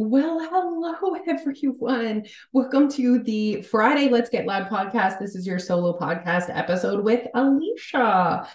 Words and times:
Well, 0.00 0.38
hello, 0.38 1.16
everyone. 1.26 2.24
Welcome 2.52 2.88
to 2.90 3.18
the 3.18 3.62
Friday 3.62 4.08
Let's 4.08 4.30
Get 4.30 4.46
Loud 4.46 4.68
podcast. 4.68 5.18
This 5.18 5.34
is 5.34 5.44
your 5.44 5.58
solo 5.58 5.98
podcast 5.98 6.56
episode 6.56 7.02
with 7.02 7.26
Alicia. 7.34 8.46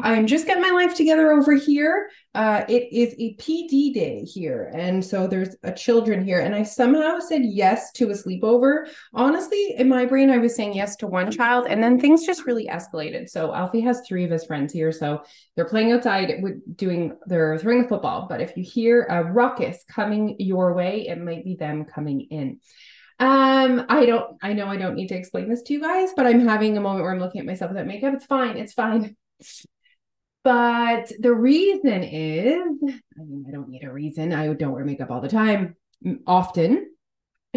I'm 0.00 0.26
just 0.26 0.46
getting 0.46 0.62
my 0.62 0.70
life 0.70 0.94
together 0.94 1.32
over 1.32 1.52
here. 1.54 2.08
Uh, 2.34 2.64
it 2.66 2.90
is 2.90 3.14
a 3.18 3.34
PD 3.36 3.92
day 3.92 4.24
here. 4.24 4.70
And 4.74 5.04
so 5.04 5.26
there's 5.26 5.54
a 5.64 5.72
children 5.72 6.24
here. 6.24 6.40
And 6.40 6.54
I 6.54 6.62
somehow 6.62 7.18
said 7.18 7.42
yes 7.44 7.92
to 7.92 8.08
a 8.08 8.14
sleepover. 8.14 8.88
Honestly, 9.12 9.74
in 9.76 9.90
my 9.90 10.06
brain, 10.06 10.30
I 10.30 10.38
was 10.38 10.56
saying 10.56 10.72
yes 10.72 10.96
to 10.96 11.06
one 11.06 11.30
child. 11.30 11.66
And 11.68 11.82
then 11.82 12.00
things 12.00 12.24
just 12.24 12.46
really 12.46 12.68
escalated. 12.68 13.28
So 13.28 13.54
Alfie 13.54 13.82
has 13.82 14.00
three 14.06 14.24
of 14.24 14.30
his 14.30 14.46
friends 14.46 14.72
here. 14.72 14.92
So 14.92 15.24
they're 15.56 15.68
playing 15.68 15.92
outside 15.92 16.42
doing, 16.76 17.14
they're 17.26 17.58
throwing 17.58 17.82
the 17.82 17.88
football. 17.88 18.26
But 18.30 18.40
if 18.40 18.56
you 18.56 18.64
hear 18.64 19.02
a 19.10 19.22
ruckus 19.22 19.84
coming 19.90 20.36
your 20.38 20.72
way, 20.72 21.06
it 21.06 21.20
might 21.20 21.44
be 21.44 21.54
them 21.54 21.84
coming 21.84 22.22
in. 22.30 22.60
Um, 23.18 23.84
I 23.90 24.06
don't, 24.06 24.38
I 24.42 24.54
know 24.54 24.68
I 24.68 24.78
don't 24.78 24.94
need 24.94 25.08
to 25.08 25.16
explain 25.16 25.50
this 25.50 25.62
to 25.64 25.74
you 25.74 25.82
guys, 25.82 26.12
but 26.16 26.26
I'm 26.26 26.48
having 26.48 26.78
a 26.78 26.80
moment 26.80 27.04
where 27.04 27.12
I'm 27.12 27.20
looking 27.20 27.40
at 27.40 27.46
myself 27.46 27.70
without 27.70 27.86
makeup. 27.86 28.14
It's 28.14 28.24
fine. 28.24 28.56
It's 28.56 28.72
fine. 28.72 29.16
But 30.44 31.12
the 31.20 31.32
reason 31.32 32.02
is, 32.02 32.62
I 32.82 33.22
mean, 33.22 33.44
I 33.48 33.52
don't 33.52 33.68
need 33.68 33.84
a 33.84 33.92
reason. 33.92 34.32
I 34.32 34.52
don't 34.52 34.72
wear 34.72 34.84
makeup 34.84 35.10
all 35.10 35.20
the 35.20 35.28
time, 35.28 35.76
mm, 36.04 36.18
often. 36.26 36.88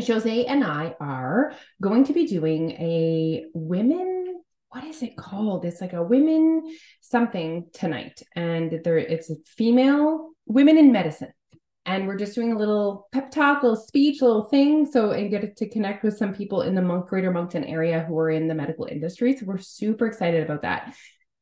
Jose 0.06 0.46
and 0.46 0.64
I 0.64 0.94
are 1.00 1.54
going 1.82 2.04
to 2.04 2.14
be 2.14 2.28
doing 2.28 2.72
a 2.72 3.46
women, 3.54 4.42
what 4.70 4.84
is 4.84 5.02
it 5.02 5.16
called? 5.16 5.64
It's 5.64 5.80
like 5.80 5.94
a 5.94 6.04
women 6.04 6.64
something 7.02 7.68
tonight. 7.72 8.22
And 8.36 8.82
there 8.84 8.98
it's 8.98 9.30
a 9.30 9.36
female 9.46 10.32
women 10.46 10.78
in 10.78 10.92
medicine. 10.92 11.32
And 11.86 12.08
we're 12.08 12.18
just 12.18 12.36
doing 12.36 12.52
a 12.52 12.58
little 12.58 13.08
pep 13.14 13.32
talk, 13.32 13.64
little 13.64 13.78
speech, 13.78 14.22
little 14.22 14.46
thing. 14.46 14.86
So 14.86 15.12
and 15.12 15.30
get 15.30 15.56
to 15.56 15.70
connect 15.70 16.04
with 16.04 16.18
some 16.18 16.34
people 16.34 16.62
in 16.64 16.76
the 16.76 16.82
Monk 16.82 17.08
Greater 17.08 17.32
Moncton 17.32 17.64
area 17.64 18.04
who 18.04 18.18
are 18.18 18.32
in 18.32 18.48
the 18.48 18.56
medical 18.56 18.86
industry. 18.86 19.38
So 19.38 19.46
we're 19.46 19.60
super 19.60 20.08
excited 20.08 20.44
about 20.44 20.64
that. 20.64 20.94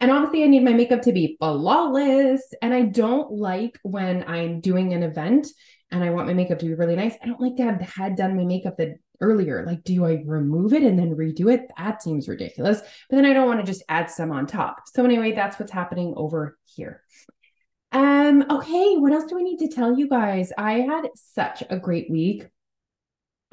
And 0.04 0.12
obviously, 0.12 0.44
I 0.44 0.48
need 0.48 0.66
my 0.66 0.73
makeup 0.73 1.02
to 1.04 1.14
be 1.14 1.38
flawless. 1.40 2.54
And 2.62 2.73
I 2.73 2.82
don't 2.82 3.32
like 3.32 3.80
when 3.84 4.26
I'm 4.28 4.59
doing 4.59 4.92
an 4.92 5.02
event 5.02 5.48
and 5.92 6.04
I 6.04 6.09
want 6.09 6.28
my 6.28 6.34
makeup 6.34 6.59
to 6.59 6.66
be 6.66 6.73
really 6.73 6.98
nice. 6.98 7.16
I 7.23 7.26
don't 7.26 7.40
like 7.40 7.56
to 7.56 7.64
have 7.64 7.80
had 7.80 8.18
done 8.18 8.36
my 8.36 8.44
makeup 8.44 8.76
the 8.76 8.96
earlier. 9.22 9.66
Like, 9.66 9.86
do 9.86 10.04
I 10.04 10.22
remove 10.26 10.74
it 10.74 10.84
and 10.84 11.00
then 11.00 11.16
redo 11.16 11.50
it? 11.50 11.72
That 11.78 12.04
seems 12.04 12.28
ridiculous. 12.28 12.81
But 13.09 13.16
then 13.16 13.26
I 13.26 13.31
don't 13.31 13.48
want 13.48 13.62
to 13.62 13.66
just 13.66 13.81
add 13.88 14.12
some 14.12 14.30
on 14.30 14.46
top. 14.46 14.81
So 14.94 15.06
anyway, 15.06 15.31
that's 15.31 15.58
what's 15.58 15.72
happening 15.72 16.14
over 16.18 16.58
here. 16.66 17.02
Um, 17.94 18.46
okay, 18.50 18.98
what 18.98 19.14
else 19.14 19.24
do 19.24 19.40
I 19.40 19.42
need 19.42 19.59
to 19.59 19.70
tell 19.70 19.98
you 19.98 20.09
guys? 20.09 20.52
I 20.58 20.81
had 20.81 21.08
such 21.16 21.64
a 21.70 21.80
great 21.80 22.12
week. 22.12 22.46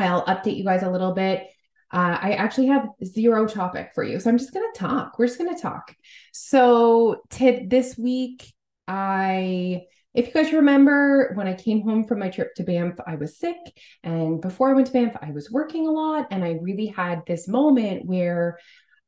I'll 0.01 0.27
update 0.27 0.56
you 0.56 0.65
guys 0.65 0.83
a 0.83 0.91
little 0.91 1.12
bit. 1.12 1.47
Uh, 1.93 2.19
I 2.21 2.33
actually 2.33 2.69
have 2.69 2.89
zero 3.05 3.47
topic 3.47 3.91
for 3.95 4.05
you. 4.05 4.21
So 4.21 4.31
I'm 4.31 4.39
just 4.39 4.53
going 4.53 4.69
to 4.73 4.79
talk. 4.79 5.19
We're 5.19 5.27
just 5.27 5.39
going 5.39 5.55
to 5.55 5.61
talk. 5.61 5.95
So, 6.33 7.23
t- 7.31 7.67
this 7.67 7.99
week, 7.99 8.53
I, 8.87 9.83
if 10.15 10.27
you 10.29 10.33
guys 10.33 10.53
remember, 10.53 11.33
when 11.35 11.49
I 11.49 11.55
came 11.55 11.83
home 11.83 12.05
from 12.05 12.19
my 12.19 12.29
trip 12.29 12.55
to 12.57 12.65
Banff, 12.65 12.97
I 13.07 13.17
was 13.17 13.39
sick. 13.39 13.57
And 14.03 14.41
before 14.41 14.71
I 14.71 14.75
went 14.75 14.87
to 14.89 14.93
Banff, 14.93 15.17
I 15.21 15.33
was 15.33 15.51
working 15.51 15.87
a 15.87 15.93
lot. 15.93 16.29
And 16.31 16.45
I 16.45 16.59
really 16.61 16.87
had 16.87 17.23
this 17.27 17.49
moment 17.49 18.07
where 18.07 18.59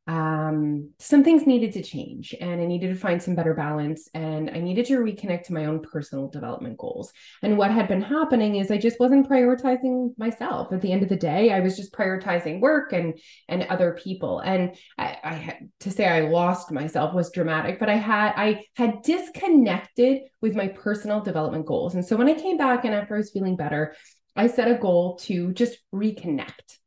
um, 0.08 0.90
some 0.98 1.22
things 1.22 1.46
needed 1.46 1.72
to 1.74 1.82
change 1.82 2.34
and 2.40 2.60
I 2.60 2.64
needed 2.66 2.88
to 2.88 2.96
find 2.96 3.22
some 3.22 3.36
better 3.36 3.54
balance 3.54 4.08
and 4.14 4.50
I 4.50 4.58
needed 4.58 4.86
to 4.86 4.98
reconnect 4.98 5.44
to 5.44 5.52
my 5.52 5.66
own 5.66 5.80
personal 5.80 6.26
development 6.26 6.76
goals. 6.76 7.12
And 7.40 7.56
what 7.56 7.70
had 7.70 7.86
been 7.86 8.02
happening 8.02 8.56
is 8.56 8.72
I 8.72 8.78
just 8.78 8.98
wasn't 8.98 9.28
prioritizing 9.28 10.18
myself. 10.18 10.72
At 10.72 10.80
the 10.80 10.90
end 10.90 11.04
of 11.04 11.08
the 11.08 11.16
day, 11.16 11.52
I 11.52 11.60
was 11.60 11.76
just 11.76 11.92
prioritizing 11.92 12.60
work 12.60 12.92
and 12.92 13.16
and 13.48 13.62
other 13.64 13.96
people. 14.02 14.40
And 14.40 14.74
I, 14.98 15.18
I 15.22 15.34
had 15.34 15.70
to 15.80 15.90
say 15.92 16.06
I 16.06 16.22
lost 16.22 16.72
myself 16.72 17.14
was 17.14 17.30
dramatic, 17.30 17.78
but 17.78 17.88
I 17.88 17.96
had 17.96 18.32
I 18.36 18.64
had 18.74 19.02
disconnected 19.02 20.22
with 20.40 20.56
my 20.56 20.66
personal 20.66 21.20
development 21.20 21.66
goals. 21.66 21.94
And 21.94 22.04
so 22.04 22.16
when 22.16 22.28
I 22.28 22.34
came 22.34 22.56
back 22.56 22.84
and 22.84 22.92
after 22.92 23.14
I 23.14 23.18
was 23.18 23.30
feeling 23.30 23.54
better, 23.54 23.94
I 24.34 24.48
set 24.48 24.68
a 24.68 24.74
goal 24.74 25.18
to 25.18 25.52
just 25.52 25.78
reconnect. 25.94 26.78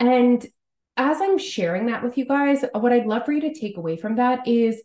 And 0.00 0.46
as 0.98 1.20
I'm 1.22 1.38
sharing 1.38 1.86
that 1.86 2.02
with 2.02 2.18
you 2.18 2.26
guys, 2.26 2.64
what 2.74 2.92
I'd 2.92 3.06
love 3.06 3.24
for 3.24 3.32
you 3.32 3.40
to 3.42 3.54
take 3.54 3.76
away 3.76 3.96
from 3.96 4.16
that 4.16 4.46
is 4.46 4.82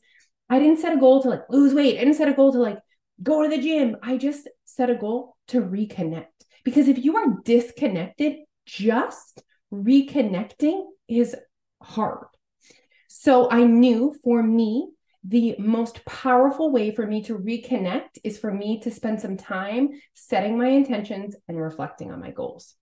I 0.50 0.60
didn't 0.60 0.80
set 0.80 0.94
a 0.94 1.00
goal 1.00 1.24
to 1.24 1.30
like 1.30 1.42
lose 1.50 1.74
weight. 1.74 1.98
I 1.98 2.06
didn't 2.06 2.16
set 2.16 2.30
a 2.30 2.34
goal 2.34 2.54
to 2.54 2.60
like 2.60 2.78
go 3.22 3.42
to 3.42 3.50
the 3.50 3.62
gym. 3.62 3.98
I 4.04 4.18
just 4.18 4.48
set 4.64 4.90
a 4.90 4.96
goal 4.96 5.36
to 5.48 5.62
reconnect. 5.62 6.28
Because 6.64 6.88
if 6.88 7.04
you 7.04 7.18
are 7.18 7.42
disconnected, 7.44 8.38
just 8.66 9.44
reconnecting 9.74 10.86
is 11.08 11.36
hard. 11.82 12.28
So 13.08 13.50
I 13.50 13.64
knew 13.64 14.16
for 14.24 14.42
me, 14.42 14.90
the 15.24 15.56
most 15.58 16.04
powerful 16.06 16.72
way 16.72 16.94
for 16.94 17.08
me 17.08 17.24
to 17.24 17.38
reconnect 17.38 18.20
is 18.24 18.38
for 18.38 18.54
me 18.54 18.82
to 18.82 18.92
spend 18.92 19.22
some 19.22 19.38
time 19.38 19.90
setting 20.14 20.58
my 20.58 20.68
intentions 20.68 21.36
and 21.48 21.60
reflecting 21.60 22.12
on 22.12 22.20
my 22.20 22.32
goals. 22.32 22.76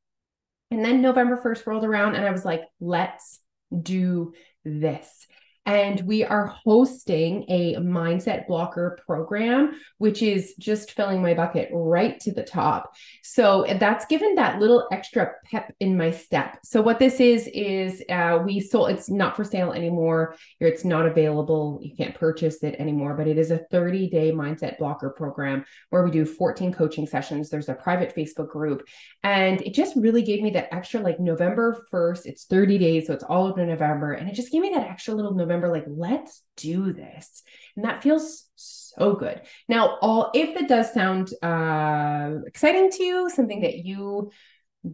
And 0.71 0.83
then 0.83 1.01
November 1.01 1.37
1st 1.37 1.67
rolled 1.67 1.83
around 1.83 2.15
and 2.15 2.25
I 2.25 2.31
was 2.31 2.45
like, 2.45 2.63
let's 2.79 3.39
do 3.77 4.33
this 4.63 5.27
and 5.65 6.01
we 6.01 6.23
are 6.23 6.47
hosting 6.47 7.45
a 7.47 7.75
mindset 7.75 8.47
blocker 8.47 8.97
program 9.05 9.79
which 9.99 10.23
is 10.23 10.55
just 10.57 10.93
filling 10.93 11.21
my 11.21 11.35
bucket 11.35 11.69
right 11.71 12.19
to 12.19 12.31
the 12.31 12.43
top. 12.43 12.95
So 13.21 13.65
that's 13.79 14.05
given 14.05 14.33
that 14.35 14.59
little 14.59 14.87
extra 14.91 15.33
pep 15.45 15.71
in 15.79 15.95
my 15.95 16.09
step. 16.09 16.57
So 16.63 16.81
what 16.81 16.97
this 16.97 17.19
is 17.19 17.47
is 17.53 18.01
uh, 18.09 18.39
we 18.43 18.59
sold 18.59 18.89
it's 18.89 19.09
not 19.09 19.35
for 19.35 19.43
sale 19.43 19.71
anymore. 19.71 20.35
It's 20.59 20.83
not 20.83 21.05
available. 21.05 21.79
You 21.83 21.95
can't 21.95 22.15
purchase 22.15 22.63
it 22.63 22.75
anymore 22.79 23.13
but 23.15 23.27
it 23.27 23.37
is 23.37 23.51
a 23.51 23.59
30 23.69 24.09
day 24.09 24.31
mindset 24.31 24.79
blocker 24.79 25.11
program 25.11 25.63
where 25.91 26.03
we 26.03 26.09
do 26.09 26.25
14 26.25 26.73
coaching 26.73 27.05
sessions. 27.05 27.49
There's 27.49 27.69
a 27.69 27.75
private 27.75 28.15
facebook 28.15 28.49
group. 28.49 28.87
And 29.23 29.61
it 29.61 29.75
just 29.75 29.95
really 29.95 30.23
gave 30.23 30.41
me 30.41 30.49
that 30.51 30.73
extra 30.73 31.01
like 31.01 31.19
november 31.19 31.85
1st 31.93 32.25
it's 32.25 32.45
30 32.45 32.77
days 32.79 33.07
so 33.07 33.13
it's 33.13 33.23
all 33.23 33.45
over 33.45 33.63
november. 33.63 34.13
And 34.13 34.27
it 34.27 34.33
just 34.33 34.51
gave 34.51 34.61
me 34.61 34.71
that 34.73 34.89
extra 34.89 35.13
little 35.13 35.35
november 35.35 35.50
November, 35.51 35.71
like, 35.71 35.85
let's 35.87 36.41
do 36.57 36.93
this. 36.93 37.43
And 37.75 37.85
that 37.85 38.01
feels 38.01 38.49
so 38.55 39.15
good. 39.15 39.41
Now, 39.67 39.97
all 40.01 40.31
if 40.33 40.55
it 40.55 40.67
does 40.67 40.93
sound 40.93 41.33
uh, 41.43 42.39
exciting 42.47 42.89
to 42.91 43.03
you, 43.03 43.29
something 43.29 43.61
that 43.61 43.85
you 43.85 44.31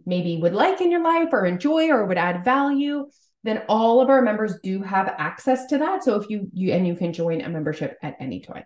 maybe 0.06 0.38
would 0.42 0.54
like 0.54 0.82
in 0.82 0.92
your 0.92 1.04
life 1.04 1.30
or 1.32 1.46
enjoy 1.46 1.90
or 1.90 2.06
would 2.06 2.18
add 2.18 2.44
value, 2.44 3.06
then 3.44 3.64
all 3.70 4.02
of 4.02 4.10
our 4.10 4.22
members 4.22 4.60
do 4.62 4.82
have 4.82 5.14
access 5.18 5.68
to 5.68 5.78
that. 5.78 6.04
So 6.04 6.20
if 6.20 6.30
you 6.30 6.50
you 6.54 6.74
and 6.74 6.86
you 6.86 6.96
can 6.96 7.14
join 7.14 7.42
a 7.42 7.50
membership 7.50 7.98
at 8.02 8.18
any 8.20 8.42
time. 8.42 8.66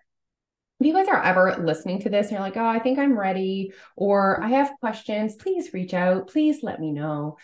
If 0.80 0.88
you 0.88 0.94
guys 0.94 1.08
are 1.08 1.24
ever 1.24 1.64
listening 1.64 2.00
to 2.02 2.10
this 2.10 2.28
and 2.28 2.32
you're 2.32 2.42
like, 2.42 2.58
oh, 2.58 2.66
I 2.66 2.80
think 2.80 2.98
I'm 2.98 3.16
ready, 3.16 3.72
or 3.96 4.42
I 4.42 4.48
have 4.48 4.74
questions, 4.80 5.36
please 5.36 5.74
reach 5.74 5.94
out. 5.94 6.30
Please 6.30 6.64
let 6.64 6.80
me 6.80 6.92
know. 6.92 7.38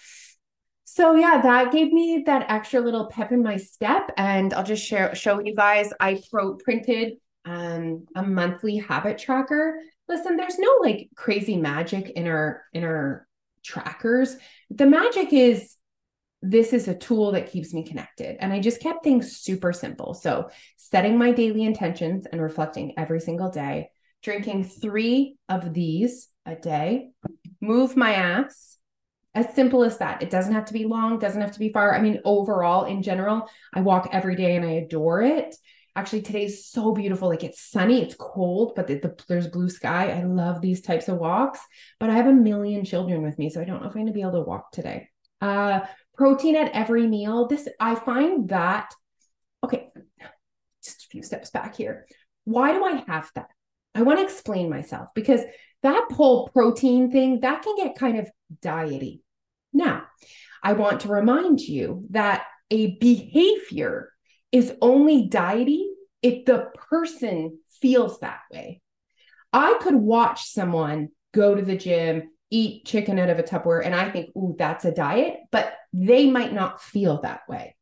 So 0.98 1.14
yeah, 1.14 1.40
that 1.44 1.72
gave 1.72 1.94
me 1.94 2.24
that 2.26 2.50
extra 2.50 2.80
little 2.80 3.06
pep 3.06 3.32
in 3.32 3.44
my 3.44 3.58
step. 3.58 4.10
And 4.18 4.52
I'll 4.52 4.64
just 4.64 4.84
share 4.84 5.14
show 5.14 5.40
you 5.40 5.54
guys. 5.54 5.94
I 6.00 6.20
pro 6.32 6.56
printed 6.56 7.18
um, 7.46 8.08
a 8.16 8.24
monthly 8.24 8.78
habit 8.78 9.20
tracker. 9.20 9.80
Listen, 10.10 10.38
there's 10.38 10.58
no 10.58 10.80
like 10.82 11.10
crazy 11.16 11.56
magic 11.56 12.10
in 12.10 12.26
our 12.26 12.64
in 12.74 12.84
our 12.84 13.28
trackers. 13.64 14.38
The 14.72 14.88
magic 14.88 15.34
is 15.34 15.76
this 16.42 16.74
is 16.74 16.88
a 16.88 16.96
tool 16.96 17.34
that 17.34 17.52
keeps 17.52 17.76
me 17.76 17.84
connected. 17.84 18.38
And 18.40 18.52
I 18.52 18.60
just 18.60 18.82
kept 18.82 19.04
things 19.04 19.38
super 19.38 19.74
simple. 19.74 20.16
So 20.16 20.50
setting 20.78 21.16
my 21.16 21.32
daily 21.32 21.64
intentions 21.64 22.26
and 22.26 22.42
reflecting 22.42 22.96
every 22.98 23.20
single 23.20 23.52
day, 23.52 23.92
drinking 24.24 24.64
three 24.64 25.38
of 25.48 25.76
these 25.76 26.30
a 26.44 26.56
day, 26.56 27.10
move 27.62 27.96
my 27.96 28.14
ass 28.14 28.78
as 29.38 29.54
simple 29.54 29.84
as 29.84 30.00
that. 30.00 30.24
It 30.24 30.32
doesn't 30.32 30.54
have 30.54 30.66
to 30.66 30.74
be 30.74 30.86
long, 30.86 31.20
doesn't 31.20 31.42
have 31.42 31.52
to 31.52 31.60
be 31.60 31.72
far. 31.72 31.94
I 31.94 32.02
mean, 32.02 32.20
overall, 32.26 32.86
in 32.86 33.04
general, 33.04 33.48
I 33.72 33.82
walk 33.82 34.10
every 34.12 34.36
day 34.36 34.56
and 34.56 34.66
I 34.66 34.72
adore 34.72 35.22
it. 35.22 35.56
Actually, 35.96 36.24
today's 36.24 36.66
so 36.66 36.92
beautiful. 36.92 37.30
Like 37.30 37.44
it's 37.44 37.62
sunny, 37.62 38.02
it's 38.02 38.16
cold, 38.16 38.74
but 38.76 38.88
the, 38.88 38.96
the, 38.96 39.16
there's 39.28 39.48
blue 39.48 39.70
sky. 39.70 40.10
I 40.12 40.24
love 40.24 40.60
these 40.60 40.82
types 40.82 41.08
of 41.08 41.20
walks, 41.20 41.60
but 42.00 42.10
I 42.10 42.16
have 42.16 42.26
a 42.26 42.34
million 42.34 42.84
children 42.84 43.22
with 43.22 43.38
me, 43.38 43.52
so 43.52 43.62
I 43.62 43.64
don't 43.64 43.82
know 43.82 43.88
if 43.88 43.96
I'm 43.96 44.02
going 44.02 44.08
to 44.08 44.12
be 44.12 44.22
able 44.22 44.32
to 44.34 44.42
walk 44.42 44.72
today. 44.72 45.10
Uh, 45.40 45.82
protein 46.16 46.56
at 46.56 46.72
every 46.74 47.06
meal. 47.06 47.48
This 47.48 47.70
I 47.80 47.94
find 47.94 48.50
that 48.50 48.92
okay. 49.64 49.90
Just 50.84 51.04
a 51.04 51.08
few 51.10 51.22
steps 51.22 51.52
back 51.52 51.76
here. 51.76 52.08
Why 52.46 52.72
do 52.72 52.84
I 52.84 53.04
have 53.08 53.30
that? 53.36 53.50
I 53.94 54.02
want 54.02 54.18
to 54.18 54.26
explain 54.26 54.68
myself 54.68 55.10
because 55.14 55.42
that 55.84 56.08
whole 56.12 56.48
protein 56.50 57.12
thing 57.12 57.42
that 57.42 57.62
can 57.62 57.76
get 57.76 57.98
kind 57.98 58.18
of 58.18 58.30
diety 58.62 59.22
now, 59.74 60.04
I 60.64 60.74
want 60.74 61.02
to 61.02 61.10
remind 61.10 61.62
you 61.62 62.06
that 62.12 62.44
a 62.72 62.98
behavior 62.98 64.12
is 64.52 64.74
only 64.82 65.30
diety 65.30 65.86
if 66.22 66.46
the 66.46 66.72
person 66.90 67.60
feels 67.82 68.20
that 68.20 68.42
way. 68.52 68.82
I 69.54 69.78
could 69.82 69.96
watch 69.96 70.50
someone 70.50 71.10
go 71.34 71.56
to 71.56 71.62
the 71.62 71.78
gym, 71.78 72.32
eat 72.50 72.86
chicken 72.86 73.20
out 73.20 73.30
of 73.30 73.40
a 73.40 73.44
Tupperware. 73.44 73.86
And 73.86 73.96
I 73.96 74.10
think, 74.10 74.36
ooh, 74.36 74.56
that's 74.58 74.86
a 74.86 74.94
diet, 74.94 75.38
but 75.52 75.74
they 75.94 76.30
might 76.30 76.54
not 76.54 76.82
feel 76.82 77.22
that 77.22 77.42
way. 77.48 77.76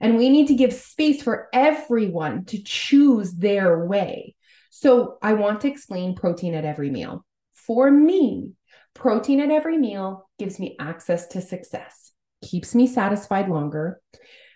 And 0.00 0.16
we 0.16 0.28
need 0.28 0.48
to 0.48 0.54
give 0.54 0.72
space 0.72 1.22
for 1.22 1.48
everyone 1.52 2.44
to 2.46 2.62
choose 2.62 3.32
their 3.32 3.84
way. 3.86 4.36
So 4.70 5.18
I 5.22 5.32
want 5.32 5.62
to 5.62 5.68
explain 5.68 6.14
protein 6.14 6.54
at 6.54 6.64
every 6.64 6.90
meal. 6.90 7.24
For 7.66 7.90
me, 7.90 8.52
protein 8.94 9.40
at 9.40 9.50
every 9.50 9.78
meal 9.78 10.28
gives 10.38 10.58
me 10.58 10.76
access 10.78 11.26
to 11.28 11.40
success, 11.40 12.12
keeps 12.42 12.74
me 12.74 12.86
satisfied 12.86 13.48
longer. 13.48 14.00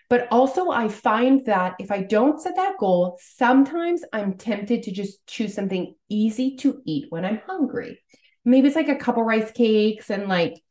But 0.09 0.27
also, 0.31 0.69
I 0.69 0.89
find 0.89 1.45
that 1.45 1.75
if 1.79 1.91
I 1.91 2.03
don't 2.03 2.39
set 2.39 2.55
that 2.55 2.77
goal, 2.77 3.17
sometimes 3.21 4.03
I'm 4.13 4.37
tempted 4.37 4.83
to 4.83 4.91
just 4.91 5.25
choose 5.25 5.53
something 5.53 5.95
easy 6.09 6.55
to 6.57 6.81
eat 6.85 7.05
when 7.09 7.25
I'm 7.25 7.41
hungry. 7.47 7.99
Maybe 8.45 8.67
it's 8.67 8.75
like 8.75 8.89
a 8.89 8.95
couple 8.95 9.23
rice 9.23 9.51
cakes 9.51 10.09
and 10.09 10.27
like 10.27 10.61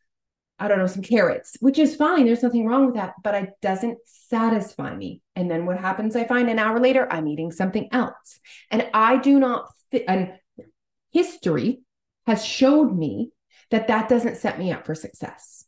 I 0.58 0.68
don't 0.68 0.78
know, 0.78 0.86
some 0.86 1.02
carrots, 1.02 1.56
which 1.58 1.76
is 1.76 1.96
fine. 1.96 2.24
There's 2.24 2.44
nothing 2.44 2.66
wrong 2.66 2.86
with 2.86 2.94
that, 2.94 3.14
but 3.24 3.34
it 3.34 3.50
doesn't 3.62 3.98
satisfy 4.04 4.94
me. 4.94 5.20
And 5.34 5.50
then 5.50 5.66
what 5.66 5.80
happens? 5.80 6.14
I 6.14 6.22
find 6.22 6.48
an 6.48 6.60
hour 6.60 6.78
later, 6.78 7.10
I'm 7.10 7.26
eating 7.26 7.50
something 7.50 7.88
else. 7.90 8.38
And 8.70 8.88
I 8.94 9.16
do 9.16 9.40
not 9.40 9.66
fit, 9.90 10.04
and 10.06 10.34
history 11.10 11.80
has 12.26 12.44
showed 12.44 12.96
me 12.96 13.30
that 13.70 13.88
that 13.88 14.08
doesn't 14.08 14.36
set 14.36 14.58
me 14.58 14.72
up 14.72 14.86
for 14.86 14.94
success. 14.94 15.64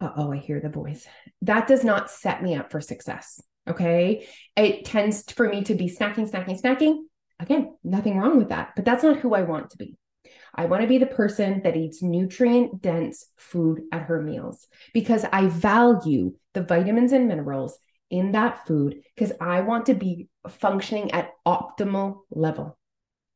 Oh, 0.00 0.32
I 0.32 0.38
hear 0.38 0.60
the 0.60 0.68
voice. 0.68 1.06
That 1.42 1.68
does 1.68 1.84
not 1.84 2.10
set 2.10 2.42
me 2.42 2.56
up 2.56 2.70
for 2.72 2.80
success. 2.80 3.40
Okay. 3.68 4.26
It 4.56 4.84
tends 4.84 5.30
for 5.30 5.48
me 5.48 5.62
to 5.64 5.74
be 5.74 5.88
snacking, 5.88 6.28
snacking, 6.28 6.60
snacking. 6.60 7.02
Again, 7.38 7.76
nothing 7.84 8.18
wrong 8.18 8.36
with 8.38 8.48
that, 8.48 8.72
but 8.74 8.84
that's 8.84 9.04
not 9.04 9.18
who 9.18 9.34
I 9.34 9.42
want 9.42 9.70
to 9.70 9.78
be. 9.78 9.96
I 10.54 10.66
want 10.66 10.82
to 10.82 10.88
be 10.88 10.98
the 10.98 11.06
person 11.06 11.62
that 11.62 11.76
eats 11.76 12.02
nutrient 12.02 12.82
dense 12.82 13.26
food 13.36 13.82
at 13.90 14.02
her 14.02 14.20
meals 14.20 14.66
because 14.92 15.24
I 15.32 15.46
value 15.46 16.34
the 16.52 16.62
vitamins 16.62 17.12
and 17.12 17.26
minerals 17.26 17.78
in 18.10 18.32
that 18.32 18.66
food 18.66 19.02
because 19.14 19.32
I 19.40 19.62
want 19.62 19.86
to 19.86 19.94
be 19.94 20.28
functioning 20.48 21.12
at 21.12 21.30
optimal 21.46 22.20
level. 22.30 22.76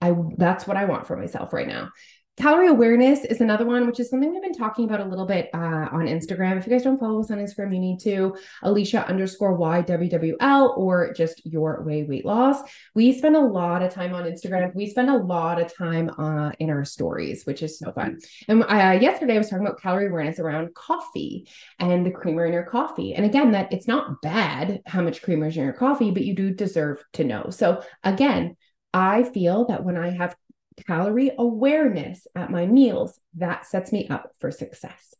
I 0.00 0.14
that's 0.36 0.66
what 0.66 0.76
I 0.76 0.84
want 0.84 1.06
for 1.06 1.16
myself 1.16 1.52
right 1.52 1.66
now. 1.68 1.90
Calorie 2.36 2.68
awareness 2.68 3.24
is 3.24 3.40
another 3.40 3.64
one, 3.64 3.86
which 3.86 3.98
is 3.98 4.10
something 4.10 4.30
we've 4.30 4.42
been 4.42 4.52
talking 4.52 4.84
about 4.84 5.00
a 5.00 5.06
little 5.06 5.24
bit 5.24 5.48
uh, 5.54 5.88
on 5.90 6.04
Instagram. 6.06 6.58
If 6.58 6.66
you 6.66 6.72
guys 6.72 6.82
don't 6.82 7.00
follow 7.00 7.20
us 7.20 7.30
on 7.30 7.38
Instagram, 7.38 7.72
you 7.72 7.80
need 7.80 7.98
to 8.00 8.36
Alicia 8.62 9.08
underscore 9.08 9.58
YWWL 9.58 10.76
or 10.76 11.14
just 11.14 11.46
your 11.46 11.82
way 11.82 12.02
weight 12.02 12.26
loss. 12.26 12.60
We 12.94 13.12
spend 13.12 13.36
a 13.36 13.40
lot 13.40 13.82
of 13.82 13.90
time 13.90 14.12
on 14.12 14.24
Instagram. 14.24 14.74
We 14.74 14.86
spend 14.86 15.08
a 15.08 15.16
lot 15.16 15.58
of 15.58 15.74
time 15.74 16.10
uh, 16.18 16.52
in 16.58 16.68
our 16.68 16.84
stories, 16.84 17.46
which 17.46 17.62
is 17.62 17.78
so 17.78 17.90
fun. 17.92 18.18
And 18.48 18.64
uh, 18.64 18.98
yesterday 19.00 19.36
I 19.36 19.38
was 19.38 19.48
talking 19.48 19.66
about 19.66 19.80
calorie 19.80 20.08
awareness 20.08 20.38
around 20.38 20.74
coffee 20.74 21.48
and 21.78 22.04
the 22.04 22.10
creamer 22.10 22.44
in 22.44 22.52
your 22.52 22.64
coffee. 22.64 23.14
And 23.14 23.24
again, 23.24 23.52
that 23.52 23.72
it's 23.72 23.88
not 23.88 24.20
bad 24.20 24.82
how 24.84 25.00
much 25.00 25.22
creamer 25.22 25.46
is 25.46 25.56
in 25.56 25.64
your 25.64 25.72
coffee, 25.72 26.10
but 26.10 26.24
you 26.24 26.34
do 26.34 26.50
deserve 26.52 27.02
to 27.14 27.24
know. 27.24 27.48
So 27.48 27.82
again, 28.04 28.56
I 28.96 29.24
feel 29.24 29.66
that 29.66 29.84
when 29.84 29.98
I 29.98 30.08
have 30.08 30.34
calorie 30.86 31.32
awareness 31.38 32.26
at 32.34 32.50
my 32.50 32.64
meals, 32.64 33.20
that 33.34 33.66
sets 33.66 33.92
me 33.92 34.08
up 34.08 34.30
for 34.40 34.50
success. 34.50 35.14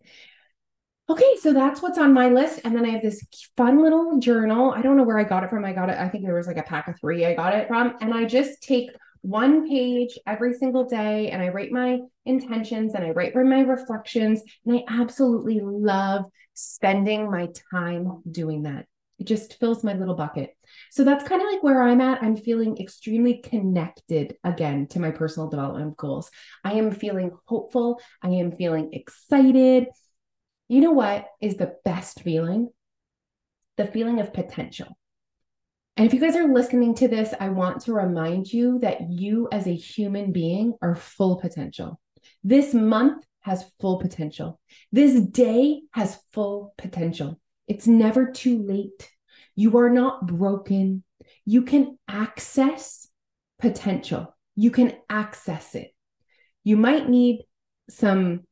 Okay, 1.11 1.37
so 1.41 1.53
that's 1.53 1.83
what's 1.83 1.99
on 1.99 2.15
my 2.15 2.31
list. 2.31 2.63
And 2.65 2.75
then 2.75 2.87
I 2.87 2.89
have 2.89 3.03
this 3.03 3.23
fun 3.55 3.83
little 3.83 4.19
journal. 4.19 4.73
I 4.73 4.81
don't 4.81 4.97
know 4.97 5.05
where 5.05 5.19
I 5.19 5.25
got 5.25 5.45
it 5.45 5.51
from. 5.51 5.63
I 5.63 5.75
got 5.75 5.91
it, 5.91 5.99
I 5.99 6.09
think 6.09 6.25
there 6.25 6.35
was 6.35 6.47
like 6.47 6.57
a 6.57 6.63
pack 6.63 6.89
of 6.89 6.99
three 6.99 7.27
I 7.27 7.35
got 7.35 7.55
it 7.55 7.69
from. 7.69 7.97
And 8.01 8.15
I 8.15 8.25
just 8.25 8.63
take 8.63 8.89
one 9.21 9.69
page 9.69 10.19
every 10.27 10.55
single 10.55 10.85
day 10.85 11.31
and 11.31 11.43
I 11.43 11.49
write 11.49 11.71
my 11.71 11.99
intentions 12.25 12.95
and 12.95 13.05
I 13.05 13.11
write 13.11 13.35
my 13.37 13.61
reflections. 13.61 14.41
And 14.65 14.79
I 14.79 14.85
absolutely 14.89 15.61
love 15.61 16.25
spending 16.55 17.31
my 17.31 17.51
time 17.71 18.23
doing 18.31 18.63
that. 18.63 18.87
It 19.19 19.27
just 19.27 19.61
fills 19.61 19.85
my 19.85 19.93
little 19.93 20.15
bucket. 20.15 20.57
So 20.91 21.05
that's 21.05 21.27
kind 21.27 21.43
of 21.43 21.49
like 21.51 21.63
where 21.63 21.83
I'm 21.83 22.01
at. 22.01 22.23
I'm 22.23 22.37
feeling 22.37 22.79
extremely 22.79 23.39
connected 23.39 24.37
again 24.45 24.87
to 24.89 25.01
my 25.01 25.11
personal 25.11 25.49
development 25.49 25.97
goals. 25.97 26.31
I 26.65 26.73
am 26.75 26.91
feeling 26.91 27.31
hopeful. 27.47 28.01
I 28.23 28.29
am 28.29 28.53
feeling 28.53 28.91
excited. 28.93 29.89
You 30.69 30.81
know 30.81 30.93
what 30.93 31.27
is 31.41 31.57
the 31.57 31.77
best 31.85 32.21
feeling? 32.21 32.71
The 33.77 33.87
feeling 33.87 34.21
of 34.21 34.33
potential. 34.33 34.97
And 35.97 36.07
if 36.07 36.13
you 36.13 36.21
guys 36.21 36.37
are 36.37 36.53
listening 36.53 36.95
to 36.97 37.09
this, 37.09 37.33
I 37.41 37.49
want 37.49 37.83
to 37.83 37.95
remind 37.95 38.53
you 38.53 38.79
that 38.81 39.11
you 39.11 39.49
as 39.51 39.67
a 39.67 39.75
human 39.75 40.31
being 40.31 40.75
are 40.83 40.95
full 40.95 41.37
potential. 41.37 41.99
This 42.45 42.75
month 42.75 43.25
has 43.41 43.65
full 43.81 43.99
potential. 43.99 44.61
This 44.93 45.21
day 45.21 45.83
has 45.93 46.19
full 46.33 46.75
potential. 46.77 47.41
It's 47.67 47.87
never 47.87 48.31
too 48.31 48.63
late. 48.63 49.11
You 49.57 49.79
are 49.79 49.91
not 49.91 50.27
broken. 50.27 51.03
You 51.45 51.63
can 51.63 51.99
access 52.07 53.09
potential. 53.59 54.37
You 54.55 54.71
can 54.71 54.95
access 55.09 55.75
it. 55.75 55.93
You 56.63 56.77
might 56.77 57.09
need 57.09 57.45
some 57.91 58.43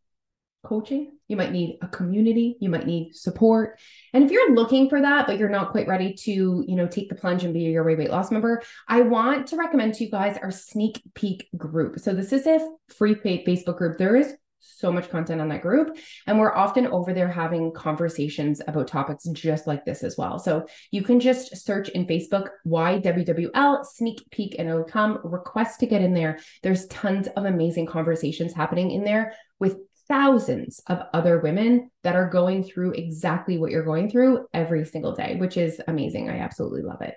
coaching. 0.65 1.12
You 1.29 1.37
might 1.37 1.53
need 1.53 1.79
a 1.83 1.89
community. 1.89 2.56
You 2.61 2.69
might 2.69 2.87
need 2.87 3.15
support. 3.15 3.79
And 4.12 4.25
if 4.25 4.31
you're 4.31 4.55
looking 4.55 4.89
for 4.89 5.01
that, 5.01 5.27
but 5.27 5.39
you're 5.39 5.49
not 5.49 5.73
quite 5.73 5.89
ready 5.89 6.15
to, 6.15 6.65
you 6.67 6.77
know, 6.77 6.87
take 6.87 7.09
the 7.09 7.15
plunge 7.15 7.45
and 7.45 7.55
be 7.55 7.61
your 7.61 7.85
weight 7.85 8.11
loss 8.11 8.31
member, 8.31 8.62
I 8.89 9.03
want 9.03 9.49
to 9.49 9.57
recommend 9.57 9.95
to 9.95 10.05
you 10.05 10.11
guys 10.11 10.39
our 10.43 10.50
sneak 10.50 11.03
peek 11.15 11.49
group. 11.57 11.99
So 11.99 12.12
this 12.15 12.33
is 12.33 12.47
a 12.47 12.67
free 12.89 13.15
Facebook 13.15 13.79
group. 13.79 13.99
There 13.99 14.17
is 14.17 14.35
so 14.64 14.90
much 14.90 15.11
content 15.11 15.40
on 15.40 15.49
that 15.49 15.62
group. 15.62 15.96
And 16.26 16.38
we're 16.38 16.55
often 16.55 16.87
over 16.87 17.12
there 17.12 17.28
having 17.28 17.72
conversations 17.72 18.61
about 18.66 18.88
topics 18.88 19.25
just 19.32 19.66
like 19.66 19.84
this 19.84 20.02
as 20.02 20.16
well. 20.16 20.38
So 20.38 20.66
you 20.90 21.02
can 21.02 21.20
just 21.20 21.56
search 21.56 21.88
in 21.90 22.06
Facebook 22.06 22.49
YWWL 22.66 23.84
sneak 23.84 24.28
peek 24.31 24.56
and 24.58 24.69
it'll 24.69 24.84
come 24.84 25.20
request 25.25 25.81
to 25.81 25.87
get 25.87 26.02
in 26.02 26.14
there. 26.14 26.38
There's 26.62 26.87
tons 26.87 27.28
of 27.28 27.44
amazing 27.44 27.87
conversations 27.87 28.52
happening 28.52 28.90
in 28.90 29.05
there 29.05 29.34
with 29.61 29.78
thousands 30.08 30.81
of 30.87 31.00
other 31.12 31.40
women 31.40 31.90
that 32.02 32.16
are 32.16 32.28
going 32.28 32.62
through 32.62 32.93
exactly 32.93 33.58
what 33.58 33.70
you're 33.70 33.84
going 33.84 34.11
through 34.11 34.46
every 34.52 34.84
single 34.84 35.14
day, 35.14 35.37
which 35.37 35.56
is 35.56 35.81
amazing. 35.88 36.28
I 36.28 36.38
absolutely 36.38 36.82
love 36.82 37.00
it. 37.00 37.14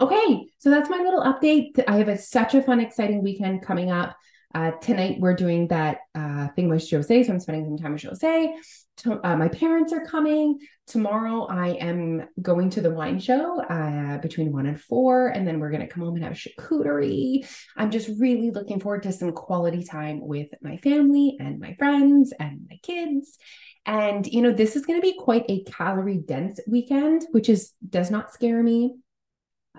Okay, 0.00 0.46
so 0.58 0.70
that's 0.70 0.90
my 0.90 0.98
little 0.98 1.22
update. 1.22 1.82
I 1.86 1.96
have 1.96 2.08
a, 2.08 2.18
such 2.18 2.54
a 2.54 2.62
fun, 2.62 2.80
exciting 2.80 3.22
weekend 3.22 3.62
coming 3.62 3.90
up. 3.90 4.16
Uh, 4.54 4.70
tonight 4.80 5.16
we're 5.18 5.34
doing 5.34 5.66
that 5.66 5.98
uh, 6.14 6.46
thing 6.54 6.68
with 6.68 6.88
Jose, 6.88 7.24
so 7.24 7.32
I'm 7.32 7.40
spending 7.40 7.64
some 7.64 7.76
time 7.76 7.92
with 7.94 8.04
Jose. 8.04 8.54
To, 8.98 9.26
uh, 9.26 9.36
my 9.36 9.48
parents 9.48 9.92
are 9.92 10.06
coming 10.06 10.60
tomorrow. 10.86 11.46
I 11.46 11.70
am 11.70 12.28
going 12.40 12.70
to 12.70 12.80
the 12.80 12.92
wine 12.92 13.18
show 13.18 13.60
uh, 13.62 14.18
between 14.18 14.52
one 14.52 14.66
and 14.66 14.80
four, 14.80 15.28
and 15.28 15.44
then 15.44 15.58
we're 15.58 15.72
gonna 15.72 15.88
come 15.88 16.04
home 16.04 16.14
and 16.14 16.22
have 16.22 16.34
a 16.34 16.36
charcuterie. 16.36 17.44
I'm 17.76 17.90
just 17.90 18.08
really 18.20 18.52
looking 18.52 18.78
forward 18.78 19.02
to 19.02 19.12
some 19.12 19.32
quality 19.32 19.82
time 19.82 20.20
with 20.20 20.48
my 20.62 20.76
family 20.76 21.36
and 21.40 21.58
my 21.58 21.74
friends 21.74 22.32
and 22.38 22.60
my 22.70 22.78
kids. 22.84 23.38
And 23.86 24.24
you 24.26 24.40
know, 24.40 24.52
this 24.52 24.76
is 24.76 24.86
going 24.86 24.98
to 24.98 25.06
be 25.06 25.18
quite 25.18 25.44
a 25.48 25.62
calorie 25.64 26.22
dense 26.24 26.58
weekend, 26.66 27.26
which 27.32 27.48
is 27.48 27.72
does 27.86 28.10
not 28.10 28.32
scare 28.32 28.62
me. 28.62 28.94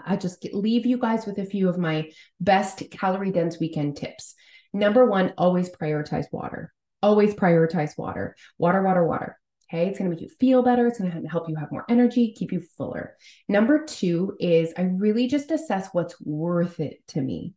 I 0.05 0.17
just 0.17 0.45
leave 0.53 0.85
you 0.85 0.97
guys 0.97 1.25
with 1.25 1.39
a 1.39 1.45
few 1.45 1.69
of 1.69 1.77
my 1.77 2.11
best 2.39 2.83
calorie 2.91 3.31
dense 3.31 3.59
weekend 3.59 3.97
tips. 3.97 4.35
Number 4.75 5.05
one, 5.05 5.33
always 5.37 5.69
prioritize 5.69 6.25
water. 6.33 6.73
Always 7.01 7.33
prioritize 7.33 7.97
water. 7.97 8.35
Water, 8.57 8.83
water, 8.83 9.07
water. 9.07 9.39
Okay. 9.73 9.87
It's 9.87 9.97
going 9.97 10.11
to 10.11 10.13
make 10.13 10.21
you 10.21 10.29
feel 10.37 10.63
better. 10.63 10.85
It's 10.85 10.99
going 10.99 11.11
to 11.11 11.29
help 11.29 11.47
you 11.47 11.55
have 11.55 11.71
more 11.71 11.85
energy, 11.87 12.35
keep 12.37 12.51
you 12.51 12.61
fuller. 12.77 13.15
Number 13.47 13.85
two 13.85 14.35
is 14.37 14.73
I 14.77 14.81
really 14.81 15.27
just 15.27 15.49
assess 15.49 15.87
what's 15.93 16.19
worth 16.19 16.81
it 16.81 16.97
to 17.09 17.21
me. 17.21 17.53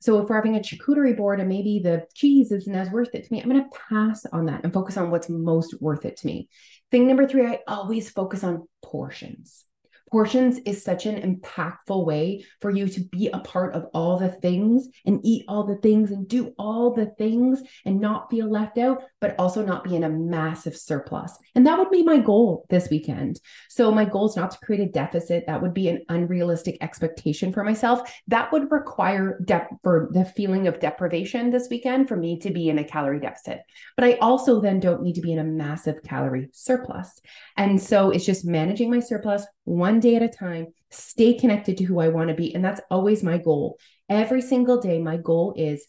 So 0.00 0.22
if 0.22 0.30
we're 0.30 0.36
having 0.36 0.56
a 0.56 0.60
charcuterie 0.60 1.18
board 1.18 1.38
and 1.38 1.50
maybe 1.50 1.80
the 1.80 2.06
cheese 2.14 2.50
isn't 2.50 2.74
as 2.74 2.88
worth 2.88 3.14
it 3.14 3.26
to 3.26 3.32
me, 3.32 3.42
I'm 3.42 3.50
going 3.50 3.62
to 3.62 3.78
pass 3.90 4.24
on 4.32 4.46
that 4.46 4.64
and 4.64 4.72
focus 4.72 4.96
on 4.96 5.10
what's 5.10 5.28
most 5.28 5.74
worth 5.82 6.06
it 6.06 6.16
to 6.16 6.26
me. 6.26 6.48
Thing 6.90 7.06
number 7.06 7.28
three, 7.28 7.46
I 7.46 7.58
always 7.68 8.08
focus 8.08 8.42
on 8.42 8.66
portions. 8.82 9.66
Portions 10.10 10.58
is 10.58 10.82
such 10.82 11.06
an 11.06 11.20
impactful 11.20 12.04
way 12.04 12.44
for 12.60 12.70
you 12.70 12.88
to 12.88 13.00
be 13.00 13.28
a 13.28 13.40
part 13.40 13.74
of 13.74 13.86
all 13.92 14.18
the 14.18 14.28
things 14.28 14.88
and 15.04 15.20
eat 15.22 15.44
all 15.48 15.64
the 15.64 15.76
things 15.76 16.10
and 16.10 16.26
do 16.26 16.54
all 16.58 16.94
the 16.94 17.12
things 17.18 17.62
and 17.84 18.00
not 18.00 18.30
feel 18.30 18.50
left 18.50 18.78
out, 18.78 19.02
but 19.20 19.34
also 19.38 19.64
not 19.64 19.84
be 19.84 19.96
in 19.96 20.04
a 20.04 20.08
massive 20.08 20.76
surplus. 20.76 21.36
And 21.54 21.66
that 21.66 21.78
would 21.78 21.90
be 21.90 22.02
my 22.02 22.18
goal 22.18 22.66
this 22.70 22.88
weekend. 22.90 23.40
So, 23.68 23.90
my 23.90 24.04
goal 24.04 24.28
is 24.28 24.36
not 24.36 24.50
to 24.52 24.58
create 24.58 24.80
a 24.80 24.90
deficit. 24.90 25.44
That 25.46 25.60
would 25.60 25.74
be 25.74 25.88
an 25.88 26.04
unrealistic 26.08 26.78
expectation 26.80 27.52
for 27.52 27.64
myself. 27.64 28.12
That 28.28 28.52
would 28.52 28.70
require 28.70 29.40
for 29.82 30.08
the 30.12 30.24
feeling 30.24 30.66
of 30.68 30.80
deprivation 30.80 31.50
this 31.50 31.68
weekend 31.70 32.08
for 32.08 32.16
me 32.16 32.38
to 32.40 32.50
be 32.50 32.68
in 32.68 32.78
a 32.78 32.84
calorie 32.84 33.20
deficit. 33.20 33.60
But 33.96 34.04
I 34.04 34.14
also 34.14 34.60
then 34.60 34.80
don't 34.80 35.02
need 35.02 35.14
to 35.14 35.20
be 35.20 35.32
in 35.32 35.38
a 35.38 35.44
massive 35.44 36.02
calorie 36.02 36.48
surplus. 36.52 37.20
And 37.56 37.80
so, 37.80 38.10
it's 38.10 38.26
just 38.26 38.44
managing 38.44 38.90
my 38.90 39.00
surplus 39.00 39.46
one 39.64 40.00
day 40.00 40.16
at 40.16 40.22
a 40.22 40.28
time, 40.28 40.68
stay 40.90 41.34
connected 41.34 41.76
to 41.78 41.84
who 41.84 42.00
I 42.00 42.08
want 42.08 42.28
to 42.28 42.34
be. 42.34 42.54
And 42.54 42.64
that's 42.64 42.80
always 42.90 43.22
my 43.22 43.38
goal. 43.38 43.78
Every 44.08 44.40
single 44.40 44.80
day, 44.80 45.00
my 45.00 45.18
goal 45.18 45.54
is 45.56 45.86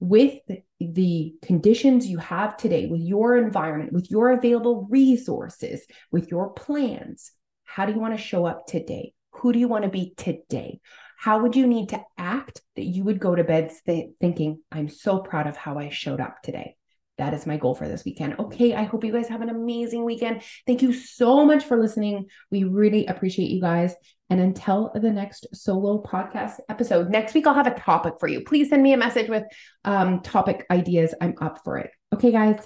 with 0.00 0.40
the 0.92 1.34
conditions 1.42 2.06
you 2.06 2.18
have 2.18 2.56
today, 2.56 2.86
with 2.86 3.00
your 3.00 3.36
environment, 3.36 3.92
with 3.92 4.10
your 4.10 4.32
available 4.32 4.86
resources, 4.90 5.86
with 6.10 6.30
your 6.30 6.50
plans, 6.52 7.32
how 7.64 7.86
do 7.86 7.92
you 7.92 8.00
want 8.00 8.16
to 8.16 8.22
show 8.22 8.46
up 8.46 8.66
today? 8.66 9.12
Who 9.32 9.52
do 9.52 9.58
you 9.58 9.68
want 9.68 9.84
to 9.84 9.90
be 9.90 10.14
today? 10.16 10.80
How 11.18 11.40
would 11.42 11.56
you 11.56 11.66
need 11.66 11.88
to 11.90 12.02
act 12.18 12.60
that 12.76 12.84
you 12.84 13.04
would 13.04 13.18
go 13.18 13.34
to 13.34 13.44
bed 13.44 13.72
th- 13.86 14.10
thinking, 14.20 14.60
I'm 14.70 14.88
so 14.88 15.18
proud 15.20 15.46
of 15.46 15.56
how 15.56 15.78
I 15.78 15.88
showed 15.88 16.20
up 16.20 16.36
today? 16.42 16.76
That 17.18 17.32
is 17.32 17.46
my 17.46 17.56
goal 17.56 17.74
for 17.74 17.86
this 17.86 18.04
weekend. 18.04 18.36
Okay, 18.38 18.74
I 18.74 18.82
hope 18.82 19.04
you 19.04 19.12
guys 19.12 19.28
have 19.28 19.40
an 19.40 19.48
amazing 19.48 20.04
weekend. 20.04 20.42
Thank 20.66 20.82
you 20.82 20.92
so 20.92 21.44
much 21.44 21.64
for 21.64 21.80
listening. 21.80 22.26
We 22.50 22.64
really 22.64 23.06
appreciate 23.06 23.50
you 23.50 23.60
guys. 23.60 23.94
And 24.30 24.40
until 24.40 24.90
the 24.94 25.10
next 25.10 25.46
solo 25.52 26.02
podcast 26.02 26.54
episode, 26.68 27.10
next 27.10 27.34
week 27.34 27.46
I'll 27.46 27.54
have 27.54 27.68
a 27.68 27.78
topic 27.78 28.14
for 28.18 28.26
you. 28.26 28.40
Please 28.40 28.70
send 28.70 28.82
me 28.82 28.92
a 28.94 28.96
message 28.96 29.28
with 29.28 29.44
um, 29.84 30.22
topic 30.22 30.66
ideas. 30.70 31.14
I'm 31.20 31.34
up 31.40 31.60
for 31.62 31.78
it. 31.78 31.90
Okay, 32.12 32.32
guys. 32.32 32.56